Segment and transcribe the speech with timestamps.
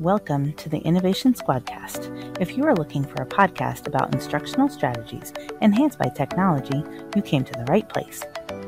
[0.00, 2.38] Welcome to the Innovation Squadcast.
[2.38, 6.84] If you are looking for a podcast about instructional strategies enhanced by technology,
[7.16, 8.22] you came to the right place.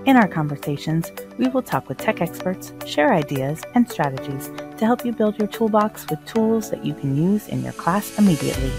[0.07, 4.47] In our conversations, we will talk with tech experts, share ideas and strategies
[4.79, 8.19] to help you build your toolbox with tools that you can use in your class
[8.19, 8.73] immediately.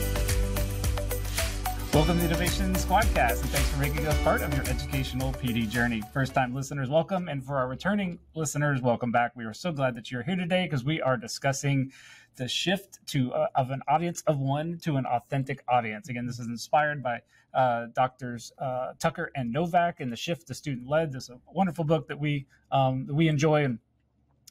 [1.93, 5.70] Welcome to the Innovation Squadcast, and thanks for making us part of your educational PD
[5.70, 6.02] journey.
[6.13, 7.29] First time listeners, welcome.
[7.29, 9.36] And for our returning listeners, welcome back.
[9.36, 11.91] We are so glad that you're here today because we are discussing
[12.39, 16.09] the shift to uh, of an audience of one to an authentic audience.
[16.09, 17.19] Again, this is inspired by
[17.54, 21.11] uh, doctors uh, Tucker and Novak, and the shift to student led.
[21.11, 23.78] This is a wonderful book that we um, that we enjoy and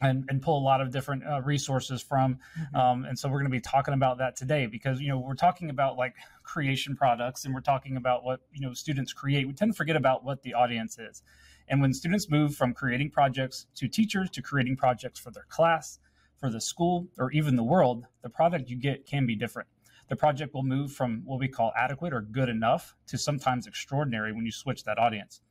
[0.01, 2.39] and, and pull a lot of different uh, resources from.
[2.61, 2.77] Mm-hmm.
[2.77, 5.35] Um, and so we're going to be talking about that today because, you know, we're
[5.35, 9.49] talking about like creation products and we're talking about what, you know, students create.
[9.49, 11.23] We tend to forget about what the audience is.
[11.67, 15.99] And when students move from creating projects to teachers to creating projects for their class,
[16.39, 19.69] for the school, or even the world, the product you get can be different.
[20.09, 24.33] The project will move from what we call adequate or good enough to sometimes extraordinary
[24.33, 25.43] when you switch that audience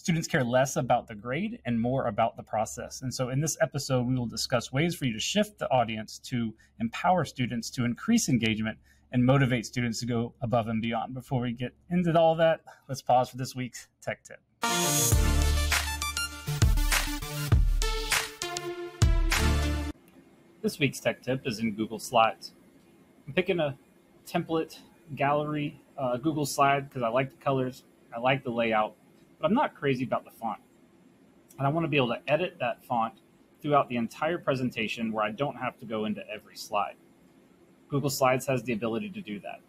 [0.00, 3.02] students care less about the grade and more about the process.
[3.02, 6.18] And so in this episode, we will discuss ways for you to shift the audience
[6.20, 8.78] to empower students to increase engagement
[9.12, 11.12] and motivate students to go above and beyond.
[11.12, 14.40] Before we get into all that, let's pause for this week's tech tip.
[20.62, 22.52] This week's tech tip is in Google Slides.
[23.26, 23.78] I'm picking a
[24.26, 24.78] template
[25.16, 28.94] gallery uh, Google slide because I like the colors, I like the layout,
[29.40, 30.60] but I'm not crazy about the font.
[31.56, 33.14] And I want to be able to edit that font
[33.62, 36.96] throughout the entire presentation where I don't have to go into every slide.
[37.88, 39.60] Google Slides has the ability to do that.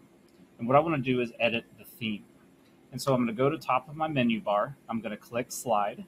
[0.59, 2.25] And what I want to do is edit the theme.
[2.91, 4.75] And so I'm going to go to top of my menu bar.
[4.89, 6.03] I'm going to click slide.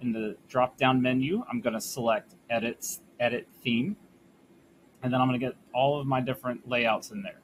[0.00, 2.86] In the drop down menu, I'm going to select edit,
[3.20, 3.96] edit theme.
[5.02, 7.40] And then I'm going to get all of my different layouts in there.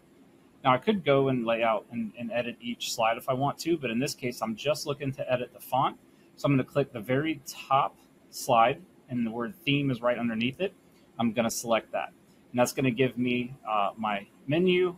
[0.65, 3.59] Now I could go and lay out and, and edit each slide if I want
[3.61, 5.97] to, but in this case, I'm just looking to edit the font.
[6.37, 7.97] So I'm going to click the very top
[8.31, 10.73] slide and the word theme is right underneath it.
[11.19, 12.13] I'm going to select that.
[12.51, 14.97] And that's going to give me uh, my menu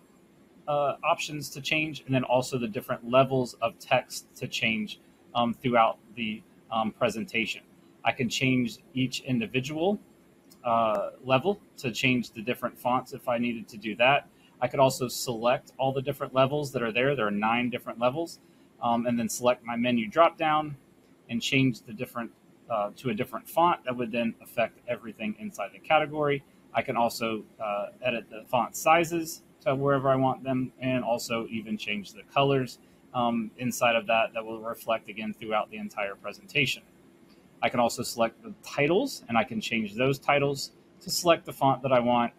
[0.69, 5.01] uh, options to change and then also the different levels of text to change
[5.35, 7.63] um, throughout the um, presentation.
[8.05, 9.99] I can change each individual
[10.65, 14.29] uh, level to change the different fonts if I needed to do that.
[14.61, 17.15] I could also select all the different levels that are there.
[17.15, 18.39] There are nine different levels,
[18.83, 20.77] um, and then select my menu drop down
[21.29, 22.31] and change the different
[22.71, 26.43] uh, to a different font that would then affect everything inside the category.
[26.73, 31.47] I can also uh, edit the font sizes to wherever I want them, and also
[31.51, 32.79] even change the colors
[33.13, 36.83] um, inside of that that will reflect again throughout the entire presentation.
[37.65, 40.71] I can also select the titles, and I can change those titles
[41.01, 42.33] to select the font that I want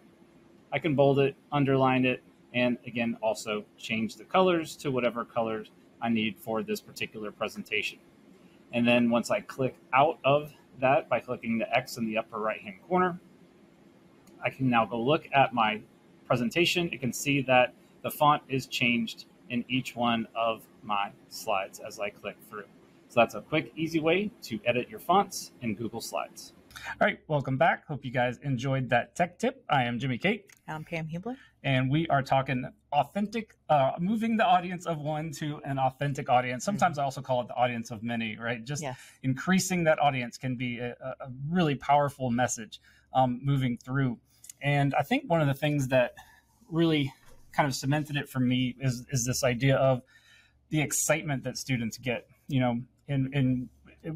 [0.72, 2.22] I can bold it, underline it,
[2.52, 5.70] and again, also change the colors to whatever colors
[6.02, 7.98] I need for this particular presentation.
[8.72, 12.38] And then once I click out of that by clicking the X in the upper
[12.38, 13.18] right hand corner,
[14.44, 15.80] I can now go look at my
[16.26, 16.90] presentation.
[16.92, 17.72] You can see that
[18.02, 22.64] the font is changed in each one of my slides as I click through.
[23.08, 26.52] So that's a quick, easy way to edit your fonts in Google Slides.
[27.00, 27.86] All right, welcome back.
[27.86, 29.64] Hope you guys enjoyed that tech tip.
[29.70, 30.50] I am Jimmy Kate.
[30.68, 31.36] I'm Pam Hubler.
[31.64, 36.64] And we are talking authentic, uh, moving the audience of one to an authentic audience.
[36.64, 37.02] Sometimes mm-hmm.
[37.02, 38.62] I also call it the audience of many, right?
[38.62, 38.98] Just yes.
[39.22, 42.80] increasing that audience can be a, a really powerful message
[43.14, 44.18] um, moving through.
[44.60, 46.14] And I think one of the things that
[46.68, 47.12] really
[47.52, 50.02] kind of cemented it for me is, is this idea of
[50.68, 52.26] the excitement that students get.
[52.48, 53.68] You know, in, in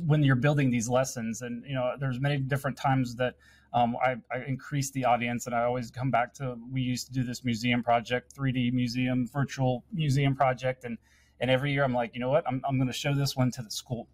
[0.06, 1.42] when you're building these lessons.
[1.42, 3.34] And you know there's many different times that
[3.72, 7.12] um, I, I increase the audience and i always come back to we used to
[7.12, 10.84] do this museum project 3d museum virtual museum project.
[10.84, 10.98] And
[11.38, 12.44] and every year i'm like you know what?
[12.46, 14.08] I'm, I'm going to show this one to the school.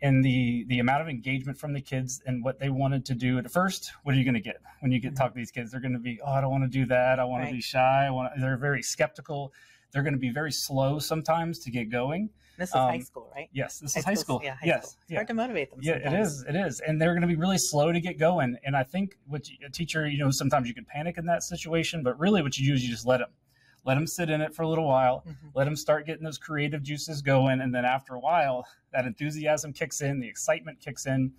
[0.00, 3.38] And the the amount of engagement from the kids and what they wanted to do
[3.38, 5.22] at first what are you going to get when you get mm-hmm.
[5.22, 5.70] talk to these kids?
[5.70, 7.18] They're going to be oh i don't want to do that.
[7.18, 7.50] I want right.
[7.50, 8.06] to be shy.
[8.06, 9.52] I want they're very skeptical.
[9.92, 13.30] They're going to be very slow sometimes to get going this is um, high school,
[13.34, 13.48] right?
[13.52, 14.40] Yes, this high is high school.
[14.42, 14.98] Yeah, high yes, school.
[15.02, 15.16] It's yeah.
[15.18, 15.80] hard to motivate them.
[15.82, 16.14] Yeah, sometimes.
[16.14, 16.44] it is.
[16.48, 18.56] It is, and they're going to be really slow to get going.
[18.64, 22.02] And I think what a teacher, you know, sometimes you can panic in that situation,
[22.02, 23.30] but really, what you do is you just let them,
[23.84, 25.48] let them sit in it for a little while, mm-hmm.
[25.54, 29.72] let them start getting those creative juices going, and then after a while, that enthusiasm
[29.72, 31.32] kicks in, the excitement kicks in,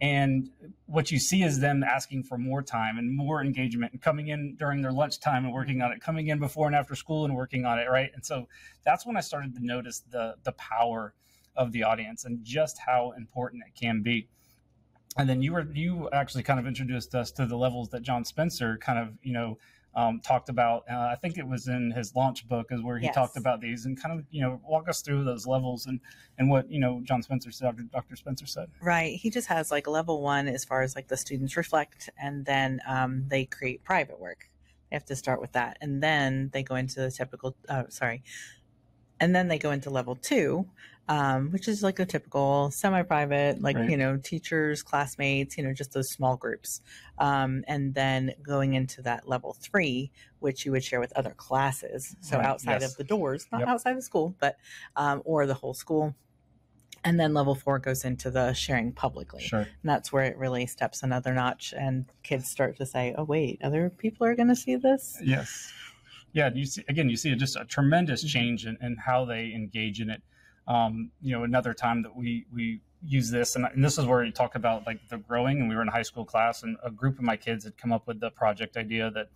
[0.00, 0.50] and
[0.84, 4.54] what you see is them asking for more time and more engagement and coming in
[4.56, 7.64] during their lunchtime and working on it coming in before and after school and working
[7.64, 8.10] on it right?
[8.14, 8.46] And so
[8.84, 11.14] that's when i started to notice the the power
[11.56, 14.28] of the audience and just how important it can be.
[15.16, 18.24] And then you were you actually kind of introduced us to the levels that john
[18.24, 19.56] spencer kind of you know
[19.96, 20.84] um, talked about.
[20.88, 23.14] Uh, I think it was in his launch book, is where he Yes.
[23.14, 25.98] talked about these and kind of you know walk us through those levels and
[26.38, 27.82] and what you know John Spencer said, Dr.
[27.84, 28.16] Dr.
[28.16, 28.68] Spencer said.
[28.80, 29.16] Right.
[29.16, 32.80] He just has like level one as far as like the students reflect, and then
[32.86, 34.50] um, they create private work.
[34.90, 37.56] They have to start with that, and then they go into the typical.
[37.68, 38.22] Uh, sorry,
[39.18, 40.66] and then they go into level two,
[41.08, 43.90] um, which is like a typical semi-private, like Right.
[43.90, 46.80] you know, teachers, classmates, you know, just those small groups,
[47.18, 50.10] um, and then going into that level three,
[50.40, 52.16] which you would share with other classes.
[52.20, 52.46] So Right.
[52.46, 52.90] outside Yes.
[52.92, 53.68] of the doors, not Yep.
[53.68, 54.56] outside the school, but
[54.96, 56.14] um, or the whole school.
[57.04, 59.42] And then level four goes into the sharing publicly.
[59.42, 59.60] Sure.
[59.60, 63.60] And that's where it really steps another notch, and kids start to say, "Oh, wait,
[63.62, 65.72] other people are going to see this." Yes.
[66.32, 66.50] Yeah.
[66.52, 67.08] You see again.
[67.08, 70.20] You see just a tremendous change in, in how they engage in it.
[70.66, 74.24] Um, you know, another time that we we use this, and, and this is where
[74.24, 75.60] you talk about like the growing.
[75.60, 77.76] And we were in a high school class, and a group of my kids had
[77.76, 79.28] come up with the project idea that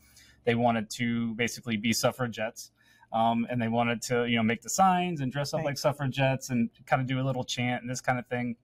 [0.44, 2.72] they wanted to basically be suffragettes.
[3.12, 5.66] Um, and they wanted to, you know, make the signs and dress up Right.
[5.66, 8.54] like suffragettes and kind of do a little chant and this kind of thing.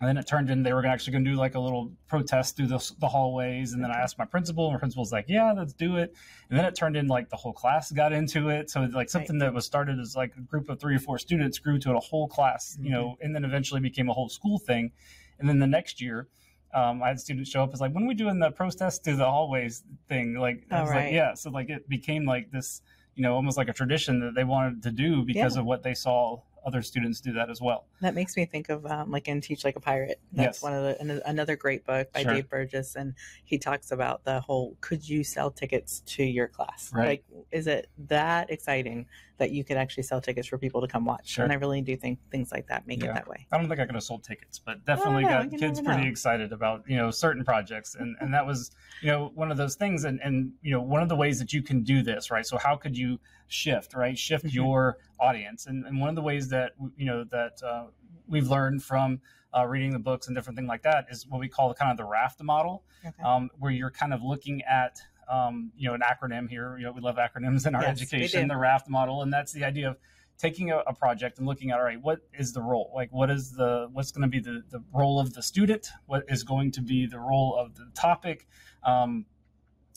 [0.00, 2.56] And then it turned in they were actually going to do like a little protest
[2.56, 3.72] through the, the hallways.
[3.72, 6.14] And then I asked my principal, and my principal's like, "Yeah, let's do it."
[6.48, 8.70] And then it turned in like the whole class got into it.
[8.70, 11.18] So it's like something that was started as like a group of three or four
[11.18, 14.58] students grew to a whole class, you know, and then eventually became a whole school
[14.60, 14.92] thing.
[15.40, 16.28] And then the next year,
[16.72, 19.16] um, I had students show up as like, "When are we doing the protest through
[19.16, 21.06] the hallways thing?" Like, I was right.
[21.06, 22.82] like, "Yeah." So like it became like this,
[23.16, 25.60] you know, almost like a tradition that they wanted to do because Yeah.
[25.62, 27.86] of what they saw other students do that as well.
[28.02, 30.20] That makes me think of um, like in Teach Like a Pirate.
[30.32, 30.62] That's Yes.
[30.62, 32.34] one of the an- another great book by Sure.
[32.34, 36.90] Dave Burgess, and he talks about the whole: could you sell tickets to your class?
[36.94, 37.06] Right.
[37.08, 39.06] Like, is it that exciting
[39.38, 41.28] that you could actually sell tickets for people to come watch?
[41.28, 41.44] Sure.
[41.44, 43.10] And I really do think things like that make Yeah.
[43.10, 43.46] it that way.
[43.50, 46.08] I don't think I could have sold tickets, but definitely got kids pretty know.
[46.08, 48.70] excited about you know certain projects, and and that was
[49.00, 51.52] you know one of those things, and and you know one of the ways that
[51.52, 52.44] you can do this, right?
[52.46, 54.18] So how could you shift, right?
[54.18, 54.54] Shift Mhm.
[54.54, 57.86] your audience, and and one of the ways that you know that uh,
[58.26, 59.20] we've learned from
[59.56, 61.96] uh, reading the books and different things like that is what we call kind of
[61.96, 63.22] the raft model, Okay.
[63.22, 66.76] um, where you're kind of looking at um, you know an acronym here.
[66.78, 69.64] You know we love acronyms in our Yes, education, the raft model, and that's the
[69.64, 69.96] idea of
[70.38, 72.92] taking a, a project and looking at all right what is the role?
[72.94, 75.88] Like what is the what's going to be the, the role of the student?
[76.06, 78.46] What is going to be the role of the topic?
[78.84, 79.26] Um,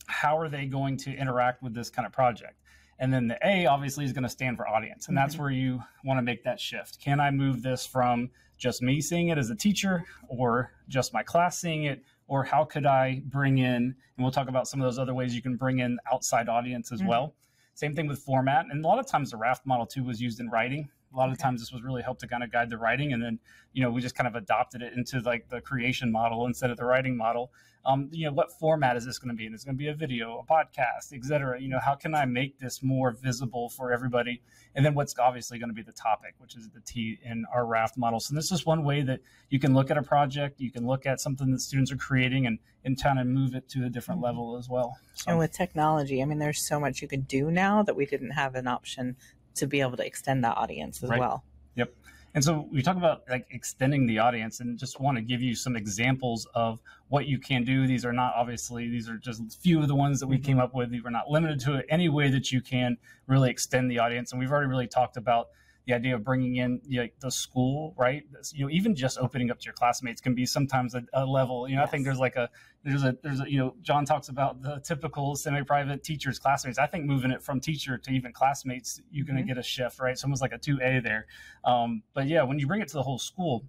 [0.08, 2.60] how are they going to interact with this kind of project?
[3.00, 5.40] And then the a obviously is going to stand for audience and that's Mhm.
[5.40, 7.00] where you want to make that shift.
[7.00, 11.24] Can i move this from just me seeing it as a teacher or just my
[11.24, 14.86] class seeing it or how could i bring in and we'll talk about some of
[14.86, 17.08] those other ways you can bring in outside audience as Mhm.
[17.08, 17.36] well
[17.74, 18.66] same thing with format.
[18.70, 20.90] And a lot of times the raft model too was used in writing.
[21.14, 21.44] A lot of Okay.
[21.44, 23.12] times this was really helped to kind of guide the writing.
[23.14, 23.40] And then,
[23.74, 26.78] you know, we just kind of adopted it into like the creation model instead of
[26.78, 27.52] the writing model.
[27.84, 29.48] Um, you know, what format is this going to be?
[29.48, 31.60] And it's going to be a video, a podcast, et cetera.
[31.60, 34.42] You know, how can I make this more visible for everybody?
[34.76, 37.66] And then what's obviously going to be the topic, which is the T in our
[37.66, 38.20] raft model.
[38.20, 41.08] So this is one way that you can look at a project, you can look
[41.08, 44.22] at something that students are creating and, and kind of move it to a different
[44.22, 44.26] Mhm.
[44.26, 44.98] level as well.
[45.16, 48.06] So, And with technology, I mean, there's so much you can do now that we
[48.06, 49.18] didn't have an option
[49.56, 51.20] to be able to extend that audience as Right.
[51.20, 51.44] well.
[51.76, 51.94] Yep.
[52.34, 55.54] And so we talk about like extending the audience and just want to give you
[55.54, 57.88] some examples of what you can do.
[57.88, 60.46] These are not obviously, these are just few of the ones that we mm-hmm.
[60.46, 60.92] came up with.
[61.04, 61.86] We're not limited to it.
[61.90, 64.32] Any way that you can really extend the audience.
[64.32, 65.50] And we've already really talked about
[65.88, 68.24] the idea of bringing in you know, the school, right?
[68.54, 71.68] You know, even just opening up to your classmates can be sometimes a, a level.
[71.68, 72.50] You know, I think there's like a
[72.84, 76.78] there's a there's a you know John talks about the typical semi-private teachers classmates.
[76.78, 79.48] I think moving it from teacher to even classmates, you're going to Mhm.
[79.48, 80.12] get a shift, right?
[80.12, 81.26] It's almost like a two A there.
[81.64, 83.66] Um, but yeah, when you bring it to the whole school,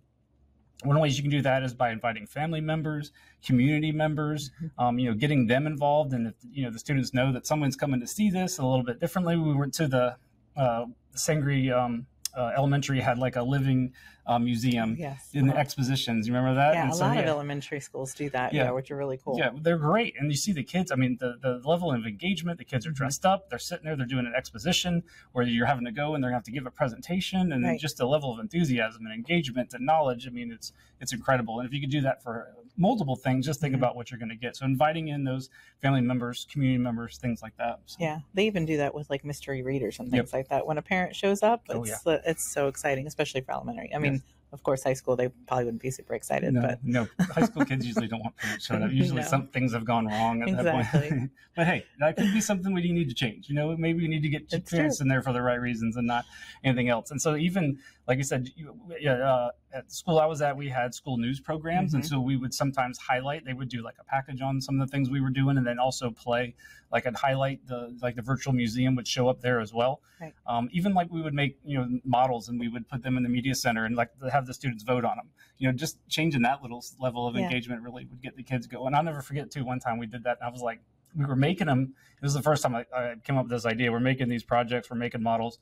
[0.84, 3.12] one of the ways you can do that is by inviting family members,
[3.44, 6.12] community members, um, you know, getting them involved.
[6.12, 8.84] And if, you know, the students know that someone's coming to see this a little
[8.84, 9.36] bit differently.
[9.36, 10.16] We went to the,
[10.56, 13.92] uh, Sangre, um, uh, elementary had like a living
[14.26, 15.30] uh, museum Yes.
[15.32, 16.26] in the expositions.
[16.28, 16.74] You remember that?
[16.74, 18.64] yeah, And a so, lot of elementary schools do that, Yeah.
[18.64, 19.36] yeah, which are really cool.
[19.36, 20.14] Yeah, they're great.
[20.18, 22.92] And you see the kids, I mean, the, the level of engagement, the kids are
[22.92, 22.96] Mhm.
[22.96, 25.02] dressed up, they're sitting there, they're doing an exposition
[25.32, 27.64] where you're having to go and they're going to have to give a presentation and
[27.64, 27.80] Right.
[27.80, 30.26] just the level of enthusiasm and engagement and knowledge.
[30.26, 31.58] I mean, it's, it's incredible.
[31.58, 33.78] And if you could do that for multiple things, just think Mhm.
[33.78, 34.56] about what you're going to get.
[34.56, 35.50] So inviting in those
[35.80, 37.80] family members, community members, things like that.
[37.86, 40.32] So, Yeah, they even do that with like mystery readers and things Yep.
[40.32, 40.66] like that.
[40.66, 43.92] When a parent shows up, Oh, it's uh, it's so exciting, especially for elementary.
[43.94, 44.11] I mean.
[44.52, 47.64] Of course, high school they probably wouldn't be super excited, No, but no, high school
[47.64, 48.90] kids usually don't want parents showing up.
[48.92, 49.26] Usually, No.
[49.26, 51.30] some things have gone wrong at that point.
[51.56, 53.48] but hey, that could be something we need to change.
[53.48, 55.96] You know, maybe we need to get It's parents in there for the right reasons
[55.96, 56.24] and not
[56.64, 57.10] anything else.
[57.10, 57.78] And so, even
[58.08, 58.74] like I said, you,
[59.08, 62.08] uh, at the school I was at, we had school news programs, and Mhm.
[62.08, 63.44] so we would sometimes highlight.
[63.44, 65.66] They would do like a package on some of the things we were doing, and
[65.66, 66.54] then also play
[66.90, 70.00] like I'd highlight the like the virtual museum would show up there as well.
[70.20, 70.34] Right.
[70.46, 73.22] Um, even like we would make you know models and we would put them in
[73.22, 75.30] the media center and like have the students vote on them.
[75.58, 77.42] You know, just changing that little level of Yeah.
[77.42, 78.94] engagement really would get the kids going.
[78.94, 79.64] I'll never forget too.
[79.64, 80.80] One time we did that, and I was like,
[81.14, 81.94] we were making them.
[82.20, 83.92] This is the first time I, I came up with this idea.
[83.92, 84.90] We're making these projects.
[84.90, 85.58] We're making models.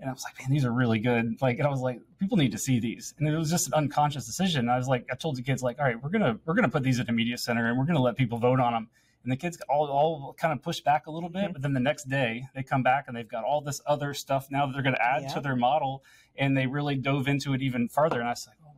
[0.00, 1.40] And I was like, man, these are really good.
[1.42, 3.14] Like, and I was like, people need to see these.
[3.18, 4.68] And it was just an unconscious decision.
[4.68, 6.84] I was like, I told the kids, like, all right, we're gonna we're gonna put
[6.84, 8.88] these at the media center, and we're gonna let people vote on them.
[9.24, 11.52] And the kids all all kind of pushed back a little bit, Mhm.
[11.54, 14.46] but then the next day they come back and they've got all this other stuff
[14.52, 15.28] now that they're going to add Yeah.
[15.34, 16.04] to their model,
[16.36, 18.20] and they really dove into it even further.
[18.20, 18.76] And I was like, oh,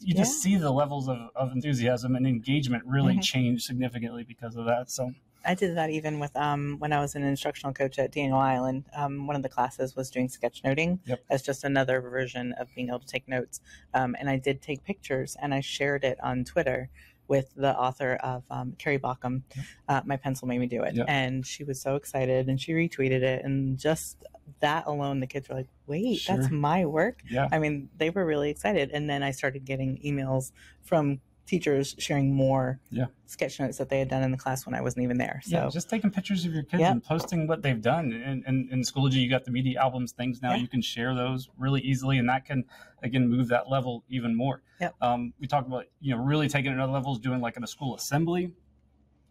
[0.00, 3.22] you just see the levels of, of enthusiasm and engagement really Mhm.
[3.22, 4.90] change significantly because of that.
[4.90, 5.12] So
[5.46, 8.84] I did that even with um, when I was an instructional coach at Daniel Island.
[8.94, 11.20] Um, one of the classes was doing sketchnoting Yep.
[11.30, 13.60] as just another version of being able to take notes.
[13.94, 16.90] Um, and I did take pictures and I shared it on Twitter
[17.28, 19.42] with the author of um, Carrie Baughcum.
[19.88, 21.06] Uh, My pencil made me do it, Yep.
[21.08, 23.44] and she was so excited and she retweeted it.
[23.44, 24.22] And just
[24.60, 28.24] that alone, the kids were like, "Wait, that's my work." yeah, I mean, they were
[28.24, 28.90] really excited.
[28.92, 30.52] And then I started getting emails
[30.84, 33.06] from teachers sharing more Yeah.
[33.26, 35.40] sketch notes that they had done in the class when I wasn't even there.
[35.44, 36.92] So yeah, just taking pictures of your kids Yep.
[36.92, 38.12] and posting what they've done.
[38.12, 40.50] And in, in Schoology, you got the media albums things now.
[40.54, 40.56] Yeah.
[40.62, 42.64] You can share those really easily, and that can
[43.02, 44.62] again move that level even more.
[44.80, 44.94] Yep.
[45.00, 47.62] Um, we talked about you know really taking it to other levels, doing like in
[47.64, 48.52] a school assembly,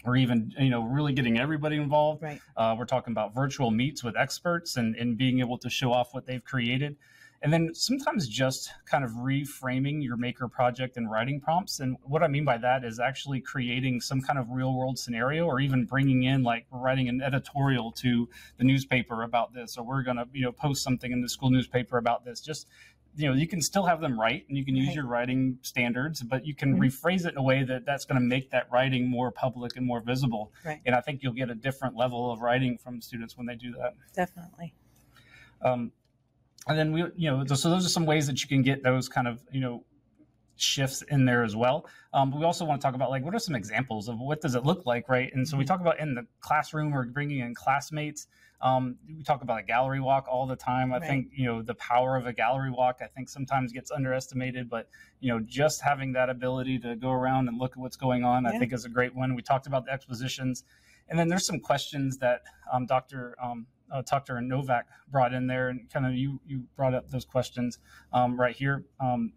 [0.06, 2.22] or even you know really getting everybody involved.
[2.24, 2.40] right.
[2.56, 6.14] Uh, we're talking about virtual meets with experts and, and being able to show off
[6.14, 6.96] what they've created.
[7.42, 11.80] And then sometimes just kind of reframing your maker project and writing prompts.
[11.80, 15.46] And what I mean by that is actually creating some kind of real world scenario
[15.46, 18.28] or even bringing in like writing an editorial to
[18.58, 21.52] the newspaper about this, or we're going to, you know, post something in the school
[21.52, 22.40] newspaper about this.
[22.40, 22.68] Just,
[23.16, 24.96] you know, you can still have them write and you can use Right.
[24.96, 26.80] your writing standards, but you can Mhm.
[26.80, 29.86] rephrase it in a way that that's going to make that writing more public and
[29.86, 30.52] more visible.
[30.66, 30.82] Right.
[30.86, 33.72] And I think you'll get a different level of writing from students when they do
[33.74, 33.94] that.
[34.14, 34.74] Definitely.
[35.62, 35.92] Um,
[36.68, 39.08] and then we, you know, so those are some ways that you can get those
[39.08, 39.84] kind of, you know,
[40.58, 41.86] shifts in there as well.
[42.14, 44.42] Um, but we also want to talk about like what are some examples of what
[44.42, 45.32] does it look like, right?
[45.34, 45.68] And so we Mhm.
[45.68, 48.28] talk about in the classroom or bringing in classmates.
[48.62, 50.94] Um, we talk about a gallery walk all the time.
[50.94, 51.08] I Right.
[51.08, 53.00] think you know the power of a gallery walk.
[53.02, 57.50] I think sometimes gets underestimated, but you know just having that ability to go around
[57.50, 59.36] and look at what's going on, I think is a great one.
[59.36, 60.64] We talked about the expositions,
[61.10, 63.36] and then there's some questions that um, Dr.
[63.44, 67.10] Um, uh, Tucker and Novak brought in there, and kind of you you brought up
[67.10, 67.80] those questions
[68.14, 68.84] um, right here.
[69.00, 69.34] Um,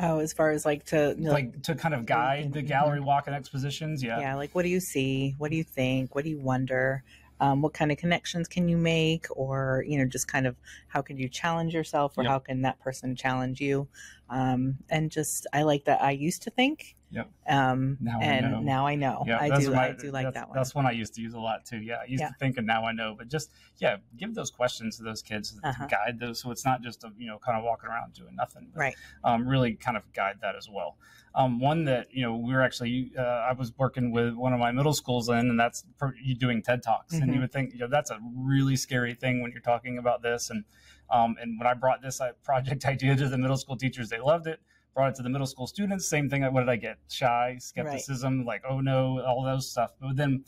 [0.00, 3.00] Oh, as far as like to you know, like to kind of guide the gallery
[3.00, 4.00] walk and expositions.
[4.00, 4.20] Yeah.
[4.20, 5.34] yeah, like what do you see?
[5.38, 6.14] What do you think?
[6.14, 7.02] What do you wonder?
[7.40, 10.56] Um, what kind of connections can you make, or you know, just kind of
[10.86, 12.30] how can you challenge yourself, or Yep.
[12.30, 13.88] how can that person challenge you?
[14.30, 16.00] Um, and just I like that.
[16.00, 17.30] I used to think, Yep.
[17.48, 18.60] um, Now I and know.
[18.60, 19.24] now I know.
[19.26, 19.70] Yeah, I do.
[19.72, 20.54] my- I do like that one.
[20.56, 21.78] That's one I used to use a lot too.
[21.78, 22.28] Yeah, I used Yeah.
[22.28, 23.14] to think, and now I know.
[23.16, 25.84] But just yeah, give those questions to those kids Uh-huh.
[25.86, 28.36] to guide those, so it's not just a, you know kind of walking around doing
[28.36, 28.68] nothing.
[28.74, 28.96] But, Right.
[29.24, 30.98] Um, really kind of guide that as well.
[31.34, 34.60] Um, one that you know we were actually uh, I was working with one of
[34.60, 37.40] my middle schools in, and that's for you doing TED talks, and you Mhm.
[37.40, 40.64] would think you know that's a really scary thing when you're talking about this, and
[41.10, 44.18] um, and when I brought this uh, project idea to the middle school teachers, they
[44.20, 44.60] loved it.
[44.94, 46.42] Brought it to the middle school students, same thing.
[46.52, 46.98] What did I get?
[47.08, 49.92] Shy, skepticism, like oh no, all those stuff.
[50.00, 50.44] But then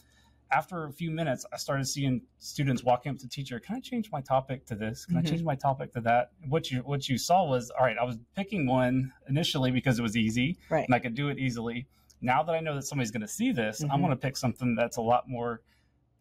[0.51, 3.61] after a few minutes, I started seeing students walking up to the teacher.
[3.61, 5.07] Can I change my topic to this?
[5.07, 5.19] Can Mhm.
[5.21, 6.33] I change my topic to that?
[6.49, 7.97] What you what you saw was all right.
[7.97, 10.85] I was picking one initially because it was easy right.
[10.85, 11.87] and I could do it easily.
[12.21, 13.99] Now that I know that somebody's going to see this, I'm Mhm.
[14.01, 15.63] going to pick something that's a lot more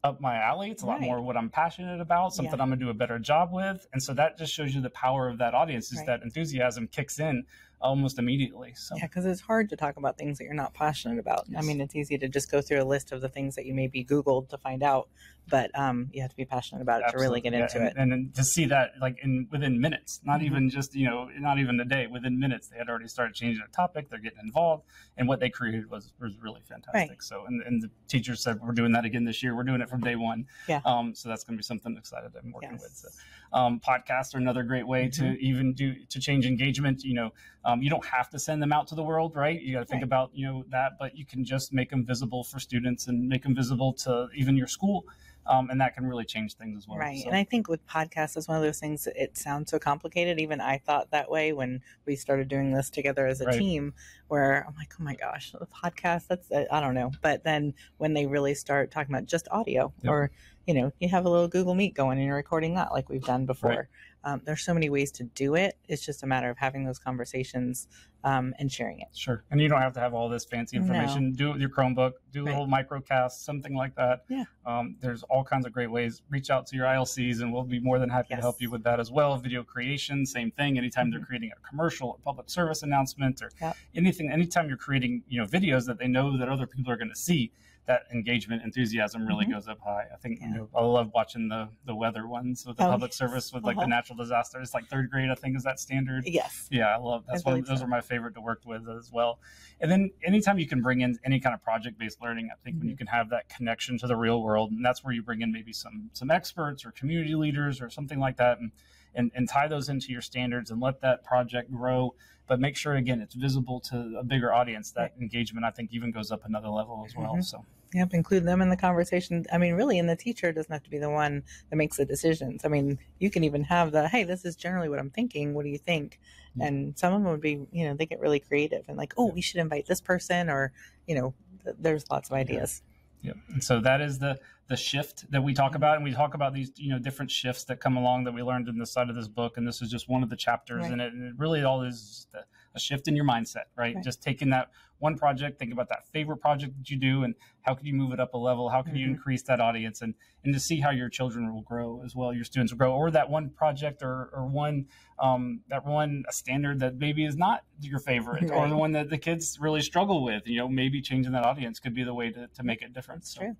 [0.03, 0.69] up my alley.
[0.71, 1.07] It's a lot Right.
[1.07, 2.61] more what I'm passionate about, something Yeah.
[2.63, 3.85] I'm going to do a better job with.
[3.91, 6.05] And so that just shows you the power of that audience is Right.
[6.07, 7.45] that enthusiasm kicks in
[7.81, 8.73] almost immediately.
[8.75, 11.47] So Yeah, because it's hard to talk about things that you're not passionate about.
[11.57, 13.73] I mean, it's easy to just go through a list of the things that you
[13.73, 15.07] maybe Googled to find out,
[15.49, 17.61] but um, you have to be passionate about it to really get Absolutely.
[17.63, 18.01] into yeah.
[18.01, 18.01] it.
[18.01, 20.45] and, And, then to see that like in within minutes, not Mhm.
[20.45, 23.63] even just you know, not even a day, within minutes, they had already started changing
[23.65, 24.09] the topic.
[24.09, 24.83] They're getting involved,
[25.17, 27.09] and what they created was was really fantastic.
[27.09, 27.23] Right.
[27.23, 29.55] So, and, and the teachers said we're doing that again this year.
[29.55, 30.45] We're doing it from day one.
[30.67, 30.81] Yeah.
[30.85, 31.15] Um.
[31.15, 32.81] So that's going to be something excited I'm working Yes.
[32.81, 32.91] with.
[32.91, 33.07] So,
[33.53, 35.23] um, podcasts are another great way Mm-hmm.
[35.25, 37.03] to even do to change engagement.
[37.03, 37.33] You know,
[37.65, 39.59] um, you don't have to send them out to the world, right?
[39.61, 40.03] You got to think Right.
[40.03, 43.43] about you know that, but you can just make them visible for students and make
[43.43, 45.05] them visible to even your school,
[45.49, 46.97] um, and that can really change things as well.
[46.97, 47.19] Right.
[47.19, 49.79] So- And I think with podcasts, it's one of those things that it sounds so
[49.79, 50.39] complicated.
[50.39, 53.59] Even I thought that way when we started doing this together as a Right.
[53.59, 53.93] team,
[54.27, 57.11] where I'm like, oh my gosh, the podcast, that's, uh, I don't know.
[57.21, 60.11] But then when they really start talking about just audio Yep.
[60.11, 60.31] or
[60.67, 63.23] you know, you have a little Google Meet going and you're recording that like we've
[63.23, 63.71] done before.
[63.71, 63.85] Right.
[64.23, 65.77] Um, there's so many ways to do it.
[65.87, 67.87] It's just a matter of having those conversations
[68.25, 69.07] um, and sharing it.
[69.13, 69.45] Sure.
[69.49, 71.31] And you don't have to have all this fancy information.
[71.31, 72.51] Do it with your Chromebook, do a Right.
[72.51, 74.25] little microcast, something like that.
[74.27, 74.43] Yeah.
[74.65, 76.21] Um, there's all kinds of great ways.
[76.29, 78.39] Reach out to your ILCs and we'll be more than happy Yes.
[78.39, 79.37] to help you with that as well.
[79.37, 80.77] Video creation, same thing.
[80.77, 81.27] Anytime they're Mhm.
[81.27, 83.77] creating a commercial, a public service announcement, or Yep.
[83.95, 87.09] anything, anytime you're creating, you know, videos that they know that other people are going
[87.09, 87.53] to see,
[87.85, 89.51] that engagement enthusiasm really Mhm.
[89.53, 90.05] goes up high.
[90.13, 93.09] I think you know, I love watching the the weather ones with the Oh, public
[93.09, 93.17] yes.
[93.17, 93.85] service with like Uh-huh.
[93.85, 94.73] the natural disasters.
[94.75, 96.23] Like third grade, I think, is that standard.
[96.27, 96.67] Yes.
[96.71, 97.63] Yeah, I love that's I one.
[97.63, 97.85] Those so.
[97.85, 99.39] are my favorite to work with as well.
[99.79, 102.75] And then anytime you can bring in any kind of project based learning, I think
[102.77, 102.89] when Mm-hmm.
[102.89, 105.51] you can have that connection to the real world, and that's where you bring in
[105.51, 108.71] maybe some some experts or community leaders or something like that, and
[109.15, 112.13] and, and tie those into your standards and let that project grow.
[112.47, 114.91] But make sure again it's visible to a bigger audience.
[114.91, 117.35] That engagement, I think, even goes up another level as well.
[117.35, 117.43] Mhm.
[117.43, 119.45] So Yep, include them in the conversation.
[119.51, 122.05] I mean, really, and the teacher doesn't have to be the one that makes the
[122.05, 122.63] decisions.
[122.63, 125.55] I mean, you can even have the, hey, this is generally what I'm thinking.
[125.55, 126.19] What do you think?
[126.55, 126.67] Yeah.
[126.67, 129.27] And some of them would be, you know, they get really creative and like, oh,
[129.29, 129.33] Yeah.
[129.33, 130.71] we should invite this person, or,
[131.07, 132.83] you know, th- there's lots of ideas.
[133.21, 133.35] Yep.
[133.49, 136.53] And so that is the the shift that we talk about, and we talk about
[136.53, 139.15] these you know different shifts that come along that we learned in the side of
[139.15, 140.91] this book, and this is just one of the chapters Right.
[140.93, 141.13] in it.
[141.13, 142.39] And it really all is a,
[142.75, 143.95] a shift in your mindset, right?
[143.95, 144.03] Right.
[144.03, 147.73] Just taking that one project, think about that favorite project that you do, and how
[147.73, 148.69] can you move it up a level?
[148.69, 149.11] How can you Mhm.
[149.11, 150.13] increase that audience, and
[150.43, 153.09] and to see how your children will grow as well, your students will grow, or
[153.11, 154.87] that one project or or one
[155.19, 159.09] um, that one a standard that maybe is not your favorite, or the one that
[159.09, 160.47] the kids really struggle with.
[160.47, 163.21] You know, maybe changing that audience could be the way to, to make it different.
[163.21, 163.55] That's So-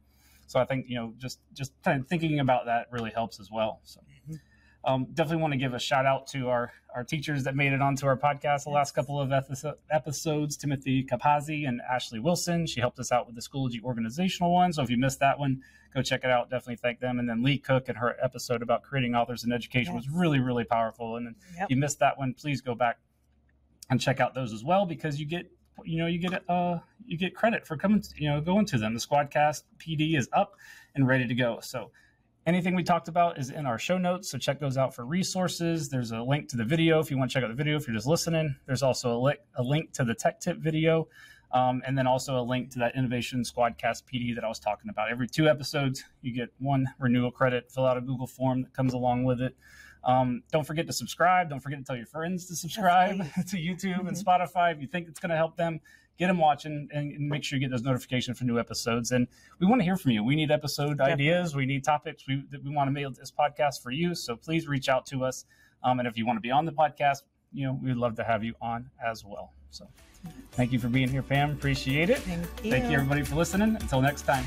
[0.48, 3.50] so I think you know just just kind of thinking about that really helps as
[3.51, 3.81] well.
[3.84, 4.01] So.
[4.86, 7.81] Um, definitely want to give a shout out to our our teachers that made it
[7.81, 9.31] onto our podcast the last couple of
[9.91, 10.57] episodes.
[10.57, 12.65] Timothy Capazzi and Ashley Wilson.
[12.65, 14.74] She helped us out with the Schoology organizational one.
[14.74, 15.62] So if you missed that one,
[15.93, 16.50] go check it out.
[16.50, 17.19] Definitely thank them.
[17.19, 20.63] And then Lee Cook and her episode about creating authors in education was really really
[20.63, 21.15] powerful.
[21.17, 21.63] And then Yep.
[21.65, 22.98] if you missed that one, please go back
[23.89, 25.51] and check out those as well because you get
[25.86, 28.77] you know you get uh you get credit for coming to, you know going to
[28.77, 30.55] them the squadcast pd is up
[30.93, 31.89] and ready to go so
[32.46, 35.90] anything we talked about is in our show notes so check those out for resources.
[35.90, 37.87] There's a link to the video if you want to check out the video if
[37.87, 38.55] you're just listening.
[38.66, 41.07] There's also a, li- a link to the tech tip video
[41.51, 44.90] um, and then also a link to that innovation squadcast pd that i was talking
[44.90, 48.74] about every two episodes you get one renewal credit fill out a google form that
[48.74, 49.55] comes along with it
[50.01, 51.50] um, don't forget to subscribe.
[51.50, 53.18] Don't forget to tell your friends to subscribe
[53.50, 54.24] to YouTube and Mhm.
[54.24, 55.81] Spotify if you think it's going to help them.
[56.18, 59.12] Get them watching and, and make sure you get those notifications for new episodes.
[59.12, 59.27] And
[59.59, 60.24] we want to hear from you.
[60.24, 61.14] We need episode Definitely.
[61.31, 61.53] ideas.
[61.53, 62.24] We need topics.
[62.29, 64.16] We that we want to make this podcast for you.
[64.16, 65.44] So please reach out to us.
[65.83, 68.24] Um, and if you want to be on the podcast, you know we'd love to
[68.24, 69.51] have you on as well.
[69.70, 69.85] So
[70.51, 71.51] thank you for being here, Pam.
[71.51, 72.20] Appreciate it.
[72.20, 72.72] Thank you.
[72.72, 73.75] Thank you everybody for listening.
[73.75, 74.46] Until next time.